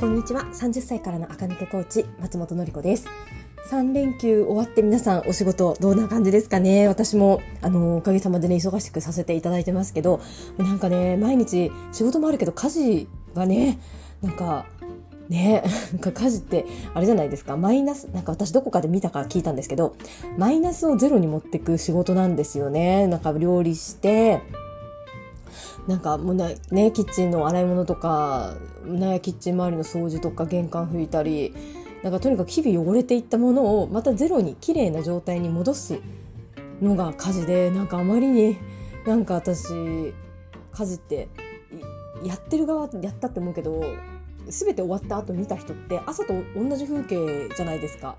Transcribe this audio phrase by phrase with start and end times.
[0.00, 0.42] こんにちは。
[0.44, 3.06] 30歳からの赤抜けコーチ松本のり子です。
[3.70, 6.88] 3連休終わって皆さんお仕事どんな感じですかね？
[6.88, 10.20] 私もあのおかげさまでね忙しくさせていただいてますけど
[10.56, 13.78] なんかね毎日仕事もあるけど家事がね
[14.22, 14.66] なんか
[15.28, 15.62] ね
[15.92, 16.64] なんか家事って
[16.94, 17.56] あれじゃないですか？
[17.58, 19.94] マイナスなんか私どこかで見たか聞いたんですけど
[20.38, 23.06] マイナスをゼロに持ってく仕事なんですよね。
[23.06, 24.40] なんか料理して
[25.90, 28.54] なんかもうねねキッチンの洗い物とか、
[28.84, 31.52] ね、キッチン周りの掃除とか玄関拭いたり
[32.04, 35.98] なんかとにかく日々汚れていったものをまたゼロに綺麗な状態に戻す
[36.80, 38.56] のが家事でなんかあまりに
[39.04, 41.28] なんか私家事って
[42.22, 43.82] やってる側やったって思うけど
[44.48, 48.16] 全て終わった後見た人って朝と同じ風景じゃないですか。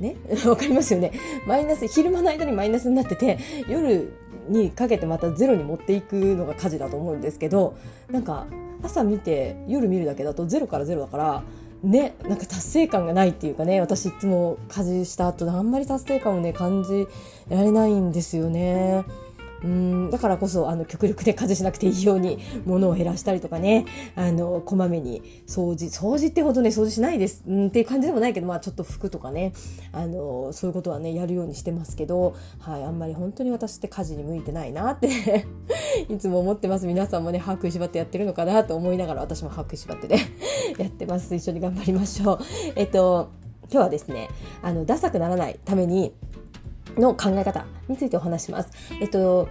[0.00, 0.16] ね？
[0.46, 1.12] わかりますよね？
[1.46, 3.38] マイナス、昼間の間にマイナスになってて、
[3.68, 4.12] 夜
[4.48, 7.76] にかけてまたゼロに持っていくのが家事だと思うんですけど、
[8.10, 8.46] なんか
[8.82, 11.42] 朝見て夜見るだけだとゼロからゼロだから、
[11.82, 17.06] ね、なんか達成感がないっていうかね、私いつも家事した後あんまり達成感をね、感じ
[17.48, 19.04] られないんですよね。
[19.64, 23.86] うんだからこそあの極力で家事しなくていいように物を減らしたりとかね。
[24.14, 29.54] あのこまめに掃除掃除ってほどね掃除しないです、うん、っていう感じでもないけどまあちょっと服とかね。
[29.92, 35.08] あのそういうことはねやるようにしてますけど、はい、あんまり本当に私って家事に向いてないなって
[36.10, 36.86] いつも思ってます。
[36.86, 40.18] 皆さんもね歯食いしばってやってるのかなと思いながら私も歯食いしばってね
[40.78, 41.34] やってます。
[41.34, 42.38] 一緒に頑張りましょう。
[42.76, 43.30] えっと
[43.70, 44.28] 今日はですね
[44.62, 46.12] あのダサくならないために
[46.96, 48.70] の考え方についてお話します。
[49.00, 49.48] えっと、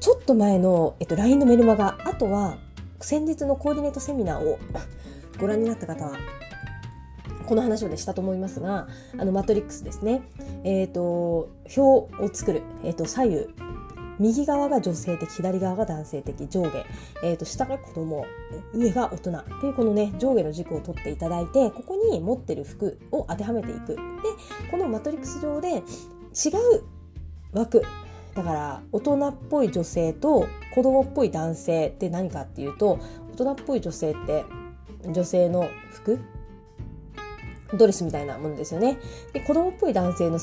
[0.00, 2.58] ちょっと前の、えっと、LINE のメルマガ、あとは
[3.00, 4.58] 先日のコーディネートセミナーを
[5.40, 6.12] ご覧になった方は、
[7.46, 10.22] この話をね、したと思いますが、あの、マトリックスですね。
[10.64, 13.46] えっ、と、表を作る、えっ、と、左右、
[14.18, 16.84] 右側が女性的、左側が男性的、上下、
[17.22, 18.24] えっ、ー、と、下が子供、
[18.72, 23.96] 上が大人っていうこのね、上下の軸を取っていただいて、ここに持ってる服を当てはめていく。
[23.96, 24.02] で、
[24.70, 25.82] このマトリックス上で、
[26.34, 26.84] 違う
[27.52, 27.82] 枠
[28.34, 32.98] だから大人っぽい女性と子供っぽい男性って何かっていうと
[33.32, 34.44] 大人っぽい女性って
[35.08, 36.18] 女性の服？
[37.76, 38.98] ドレスみたいなものですよね。
[39.32, 40.38] で子供っぽい男性の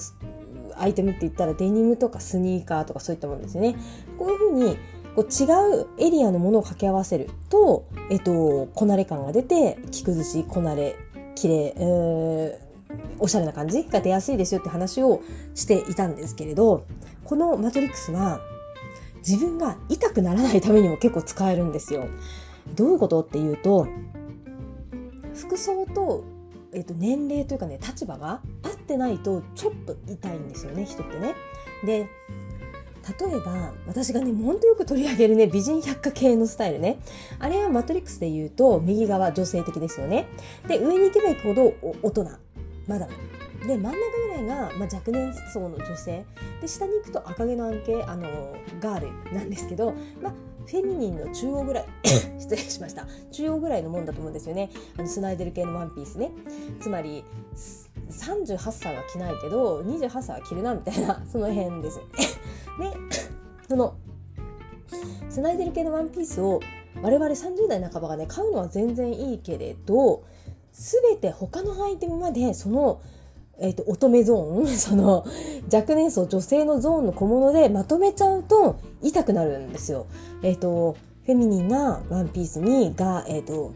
[0.78, 3.75] アイテムって言ったらデニムとかスニーカーとかそういったものですよね。
[4.18, 4.78] こういうふうに
[5.16, 5.46] こう違
[5.81, 10.96] うエリアのものを掛け合わせると、えっと、こなれ感が出て着崩しこなれ
[11.35, 12.59] 綺麗、
[13.19, 15.22] おしゃれな感じが出やすいですよって話を
[15.53, 16.85] していたんですけれど
[17.24, 18.41] このマトリックスは
[19.18, 22.07] 自分が痛くならないためにも結構使えるんですよ。
[22.75, 23.88] どういうことっていうと
[25.35, 26.24] 服装と,、
[26.74, 31.35] えー、と年齢というかね立場が合ってないとちょっと痛いんですよね人ってね。
[31.85, 32.09] で
[33.19, 37.00] 例えば私がねほんとよく取り上げるね美人百科系のスタイルね
[37.40, 40.28] あれはマトリックスで言うと右側女性的ですよね
[40.68, 42.29] で上に行けば行くほど大人
[42.91, 43.13] マダム
[43.68, 46.25] で真ん中ぐらいが、まあ、若年層の女性。
[46.59, 50.34] で下に行くと赤毛のアンケあのガールなんですけど、まあ、
[50.66, 51.85] フェミニンの中央ぐらい。
[52.40, 53.07] 失礼しました。
[53.31, 54.69] 中央ぐらいのもんだと思うんですよね。
[54.97, 56.31] あのスナイデル系のワンピースね。
[56.79, 57.24] つまり
[58.09, 62.00] 38歳は着ないけど28歳は着るなみたいな その辺です。
[62.00, 62.06] で
[63.69, 63.96] その
[65.29, 66.59] スナイデル系のワンピースを
[67.02, 70.23] 我々30代半ばがね買うのは全然いいけれど
[70.74, 73.02] 全て他のアイテムまでその、
[73.59, 75.26] えーと、乙女ゾーン その
[75.72, 80.06] 若年層女性のゾーンの小物でまとめちゃうと痛くなるんですよ。
[80.44, 80.96] えっ、ー、と
[81.26, 83.74] フェミニンなワンピースにが、えっ、ー、と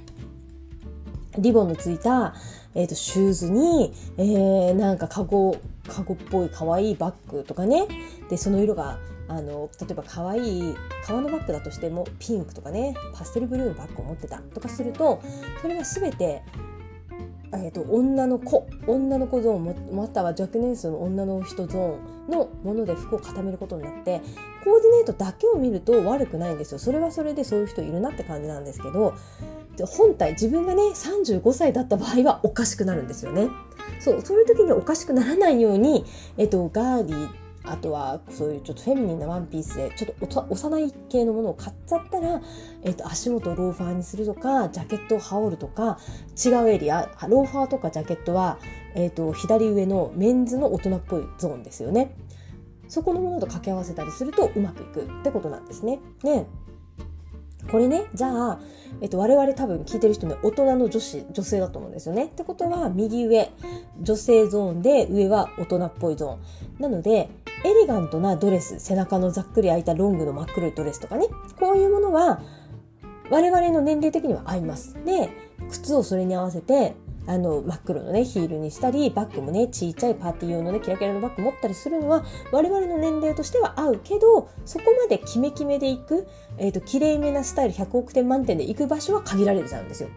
[1.38, 2.34] リボンのついた、
[2.74, 5.58] えーと、シューズに、えー、なんかカゴ
[5.88, 7.88] カゴっぽい可愛いバッグとかね
[8.30, 10.76] でその色があの例えば可愛い
[11.06, 15.22] 革のバッグだとしてもピンクとかねパステルブルーのバッグを持ってたとかすると
[15.62, 16.44] それは全て
[17.58, 24.22] えーと、女の子女の子ゾーンまたは若年層の女の人ゾーンのもので服を固めることになって
[24.64, 26.80] コーディネートだけを見ると悪くないんですよ。
[26.80, 29.16] それはそれでそういう人いるなって感じなんですけど
[29.86, 33.50] 本体自分がね35歳だった場合はおかしくなるんですよね。
[34.00, 36.06] そうそういう時におかしくならないように、
[36.38, 42.42] えっ、ー、と、ガーリーあとはそういうちょっとフェミニンなワンピースでちょっと幼い系のものを買っちゃったら、
[42.84, 46.00] えー、と足元をローファーにするとかジャケットを羽織るとか
[46.44, 48.60] 違うエリアローファーとかジャケットは、
[48.94, 52.16] えー、と左上のメンズの大人っぽいゾーンですよね。
[52.88, 56.00] そこのものと掛け合わせたりするとうまくいくってことなんですね。
[56.24, 56.46] ね
[57.72, 58.60] これねじゃあ、
[59.02, 62.26] えっと、我々多分聞いてる人ね大人の女子女性だと思うんですよね。
[62.26, 63.52] ってことは右上
[64.02, 66.82] 女性ゾーンで上は大人っぽいゾーン。
[66.82, 67.30] なので
[67.66, 71.26] エレガントなドレス背中のざっくり開いたロングの真っ黒いドレスとかね
[71.60, 72.40] こういうものは
[73.32, 74.96] 我々の年齢的には合います。
[75.04, 75.32] で
[75.72, 76.94] 靴をそれに合わせて
[77.26, 86.28] あの真っ黒のねヒールにしたりバッグもねちっちゃいパーティー用のねキラキラのバッグ持ったりするのは我々の年齢としては合うけどそこまでキメキメでいく、
[86.60, 90.10] えーと、綺麗めなスタイル100億点満点で行く場所は限られちゃうんですよ。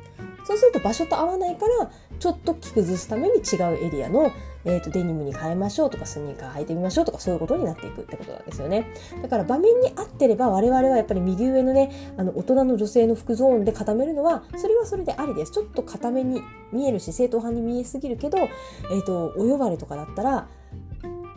[0.49, 4.33] そうすると場所と合わないからちょっと着崩すために違うエリアの、
[4.65, 8.87] えーと、デニムに変えましょうとかスニーカー履いてみましょうとかそういうことになっていくってことなんですよね。
[9.23, 15.53] だから場面に合ってれば我々はやっぱり右上のねあの大人の女性の服ゾーンで固めるのはそれはそれでありです。
[15.53, 16.43] ちょっと固めに
[16.73, 20.49] 見えるし正統派に見えすぎるけど、えーと、お呼ばれとかだったら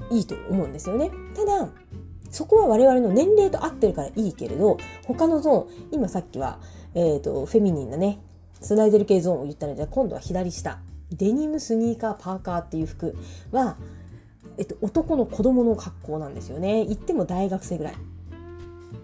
[0.10, 1.12] いいと思うんですよね。
[1.36, 1.68] ただ
[2.30, 6.60] そこは我々の年齢と合ってるからいいけれど他のゾーン今さっきは、
[6.96, 8.20] えーとフェミニンなね
[8.62, 10.80] スナイデル系ゾーンを言ったので、今度は左下。
[11.12, 13.18] デニム、スニーカー、パーカーっていう服
[13.52, 13.76] は、
[14.58, 16.86] えっと、男の子供の格好なんですよね。
[16.86, 17.96] 言っても大学生ぐらい。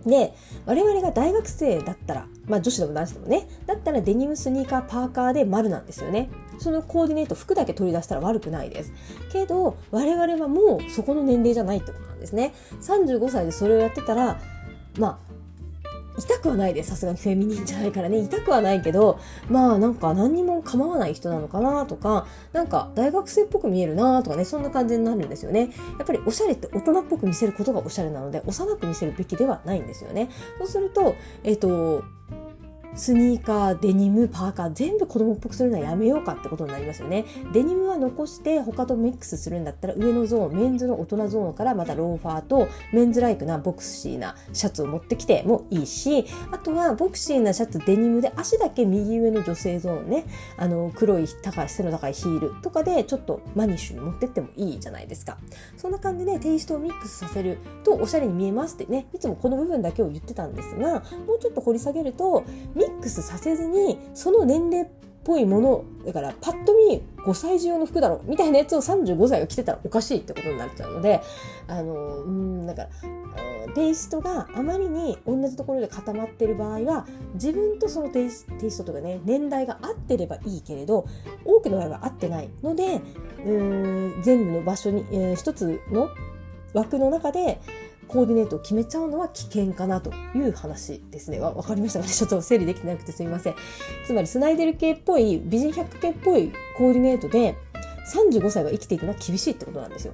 [0.05, 0.33] で、
[0.65, 6.29] 我々が大学生だったら、まあ女子でも男子でもね、だったらデニム、スニーカー、パーカーで丸なんですよね。
[6.59, 8.93] そのコーディネート、服だけ取り出したら悪くないです。
[9.31, 12.53] けど、我々はもうそこの年齢じゃないってことなんですね。
[12.81, 14.39] 35歳でそれをやってたら、
[14.97, 15.36] まあ、
[16.17, 16.89] 痛くはないです。
[16.89, 18.17] さすがにフェミニンじゃないからね。
[18.19, 19.19] 痛くはないけど、
[19.49, 25.69] まあなんか何にも構わない人なのかなとか、なんか大学生っぽく見えるなとかね、そんな感じになるんですよね。
[25.97, 30.29] やっぱりおしゃれって大人っぽく見せることがおしゃれなので、幼く見せるべきではないんですよね。
[30.57, 32.03] そうすると、えっ、ー、と、
[32.97, 37.25] スニーカー、デニム、パーカー、全部子供っぽくするのはやめようかってことになりますよね。
[37.53, 50.25] デニムは残して他とミックスするんだったら上のゾーン、メンズの大人ゾーンからまたローファーとメンズライクなボクシーなシャツを持ってきてもいいし、あとはボクシーなシャツ、デニムで足だけ右上の女性ゾーンね、
[50.57, 55.37] あの黒い高い背の高いヒールとかでちょっとマニッシュに持ってってもいいじゃないですか。
[55.77, 62.43] そんな感じでテイストをミックスさせるとおしゃれに見えますってね、いつもこの部分だけを言ってたんですが、もうちょっと掘り下げると、
[62.89, 64.87] ックスさせずにその年齢っ
[65.23, 71.21] ぽいものだからパッと見5歳児用の服だろみたいなやつを35歳が着てたらおかしいってことになっちゃうので
[71.67, 72.89] あのうんだから
[73.75, 81.05] テイストがあまりに同じところで固まってる場合は自分とそのテイステイストとかね年代が合ってればいいけれど
[81.43, 83.01] 多くの場合は合ってないので
[83.45, 86.09] うん全部の場所に、えー、一つの
[86.73, 87.59] 枠の中で
[88.07, 91.39] コーディネートを決めちゃうのは危険かなという話ですね。
[91.39, 93.55] わかりましたかねちょっと整理できてなくてすみません。
[94.05, 97.55] つまりスナイデル系っぽい、美人百景っぽいコーディネートで
[98.13, 100.13] 35歳が生きていくのは厳しいってことなんですよ。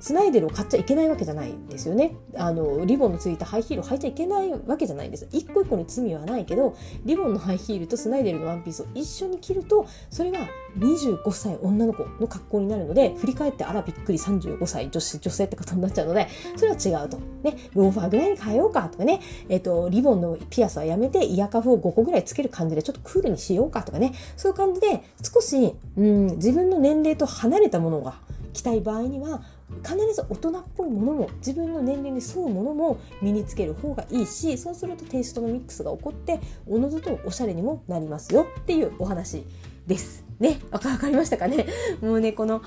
[0.00, 2.14] スナイデルを買っちゃいけないわけじゃないんですよね。
[2.36, 5.28] あの、リボンのついたハイヒールを履いちゃいけないわけじゃないんです。
[5.32, 10.48] 一個一個に罪はないけど、リボンのハイヒールとスナイデルのワンピースを一緒に着ると、それが
[10.78, 17.18] 25歳女の子の格好になるので、振り返ってあらびっくり35歳女子、女性ってことになっちゃうので、それは違うと。
[17.42, 28.14] ね、ローファーぐらいに変えようかとかね、えっ、ー、と、リボンのピアスはやめてイヤカフを5個ぐらいつける感じでちょっとクールにしようかとかね、そういう感じで少し、うん、自分の年齢と離れたものが
[28.52, 29.42] 着たい場合には
[29.82, 39.44] 必ず大人っぽいものも自分の年齢に沿うものも身につける方がいいしそうするとテイストのミックスが起こっておのずとおしゃれにもなりますよっていうお話
[39.86, 40.24] です。
[40.38, 41.66] ね、わかりましたかね？
[42.00, 42.62] もうね、この、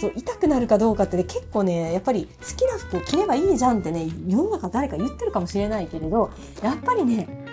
[0.00, 6.30] そう、痛くなるかどうかってね、結構ね、やっぱり好きな服を着ればいいじゃんってね、世の中誰か言ってるかもしれないけれど、
[6.60, 7.43] やっぱりね、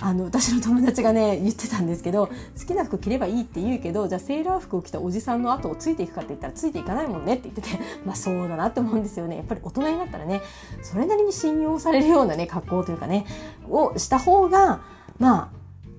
[0.00, 2.32] あの私の友達がね言ってたんですけど好
[2.66, 7.68] きな服着ればいいって言うけどじゃあセーラー服を着たおじさんの後をついていくかって言ったらついていかないもんねって言ってて
[8.06, 9.36] まあそうだなって思うんですよね。
[9.36, 10.40] やっぱり大人になったらね
[10.82, 13.26] それなりに信用されるようなね格好というかね
[13.68, 14.80] をした方が
[15.18, 15.48] まあ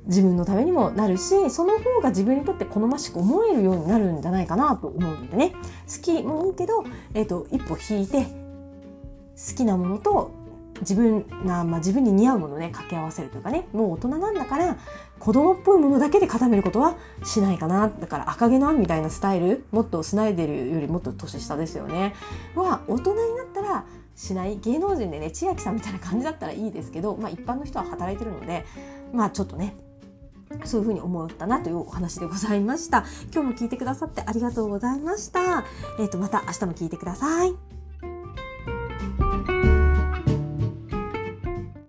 [0.06, 5.53] 自分のためにもなるしその方が自分にとって好ましく思えるようになるんじゃないかなと思うんでね。
[5.88, 8.25] 好きもいいけど、えーと一歩引いて
[9.39, 10.32] 好きなものと
[10.82, 14.78] 自分な、まあ、自分に似合うものね掛け合わせるというかねもう大人なんだから
[15.20, 22.14] 子供っぽいものだけで固めることはしないかなだから赤毛のみたいなスタイルもっとスナイデルよりもっと年下ですよね
[22.56, 28.66] は大人になったらしない芸能人でね千秋さんみたいな感じだったらいいですけど、まあ、一般の人は働いてるので
[29.14, 29.76] まあちょっとね
[30.66, 33.06] そういうふうに思ったなというお話でございました。
[33.32, 35.64] 今日も聞いてくださってありがとうございました。
[36.00, 37.79] えっ、ー、と、また明日も聞いてください。